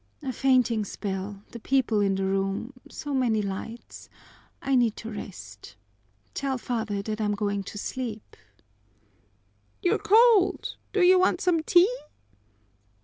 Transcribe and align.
"A 0.23 0.33
fainting 0.33 0.83
spell 0.83 1.43
the 1.51 1.59
people 1.59 1.99
in 1.99 2.15
the 2.15 2.25
room 2.25 2.73
so 2.89 3.13
many 3.13 3.43
lights 3.43 4.09
I 4.59 4.73
need 4.73 4.97
to 4.97 5.11
rest. 5.11 5.75
Tell 6.33 6.57
father 6.57 7.03
that 7.03 7.21
I'm 7.21 7.35
going 7.35 7.61
to 7.65 7.77
sleep." 7.77 8.35
"You're 9.83 9.99
cold. 9.99 10.75
Do 10.91 11.01
you 11.03 11.19
want 11.19 11.39
some 11.39 11.61
tea?" 11.61 11.93